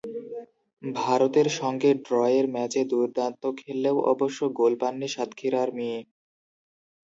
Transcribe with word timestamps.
ভারতের 0.83 1.47
সঙ্গে 1.59 1.89
ড্রয়ের 2.05 2.45
ম্যাচে 2.55 2.81
দুর্দান্ত 2.91 3.41
খেললেও 3.59 3.97
অবশ্য 4.13 4.39
গোল 4.59 4.73
পাননি 4.81 5.07
সাতক্ষীরার 5.07 5.69
মেয়ে। 5.77 5.99